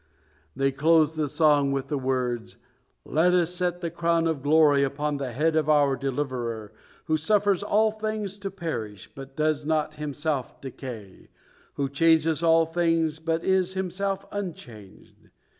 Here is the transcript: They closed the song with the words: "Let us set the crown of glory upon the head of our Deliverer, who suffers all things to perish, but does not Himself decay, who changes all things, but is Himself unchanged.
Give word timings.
They 0.55 0.71
closed 0.71 1.15
the 1.15 1.29
song 1.29 1.71
with 1.71 1.89
the 1.89 1.97
words: 1.99 2.57
"Let 3.05 3.35
us 3.35 3.53
set 3.53 3.81
the 3.81 3.91
crown 3.91 4.25
of 4.25 4.41
glory 4.41 4.81
upon 4.81 5.17
the 5.17 5.31
head 5.31 5.55
of 5.55 5.69
our 5.69 5.95
Deliverer, 5.95 6.73
who 7.05 7.17
suffers 7.17 7.61
all 7.61 7.91
things 7.91 8.39
to 8.39 8.49
perish, 8.49 9.11
but 9.13 9.35
does 9.35 9.63
not 9.63 9.93
Himself 10.01 10.59
decay, 10.59 11.29
who 11.75 11.87
changes 11.87 12.41
all 12.41 12.65
things, 12.65 13.19
but 13.19 13.43
is 13.43 13.75
Himself 13.75 14.25
unchanged. 14.31 15.29